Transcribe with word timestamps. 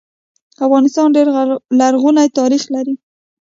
افغانستان 0.65 1.07
ډير 1.15 1.27
لرغونی 1.79 2.27
تاریخ 2.39 2.63
لري 2.75 2.93